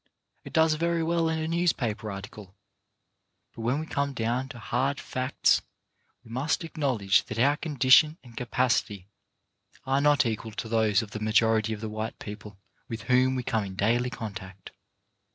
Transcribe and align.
It 0.43 0.51
does 0.51 0.73
very 0.73 1.03
well 1.03 1.29
in 1.29 1.37
a 1.37 1.47
newspaper 1.47 2.09
article, 2.09 2.55
but 3.53 3.61
when 3.61 3.79
we 3.79 3.85
come 3.85 4.15
down 4.15 4.49
to 4.49 4.57
hard 4.57 4.99
facts 4.99 5.61
we 6.23 6.31
must 6.31 6.63
acknowledge 6.63 7.25
that 7.25 7.37
our 7.37 7.55
condition 7.55 8.17
and 8.23 8.35
capacity 8.35 9.11
are 9.85 10.01
not 10.01 10.25
equal 10.25 10.53
to 10.53 10.67
those 10.67 11.03
of 11.03 11.11
the 11.11 11.19
majority 11.19 11.71
of 11.71 11.81
the 11.81 11.87
white 11.89 12.17
people 12.17 12.57
with 12.89 13.03
whom 13.03 13.35
we 13.35 13.43
come 13.43 13.63
in 13.63 13.75
daily 13.75 14.09
contact. 14.09 14.71